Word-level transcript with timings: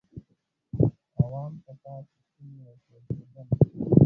عوام 1.21 1.53
ته 1.63 1.73
پاتې 1.81 2.17
شوني 2.29 2.57
ورکول 2.65 3.01
کېدل. 3.15 3.47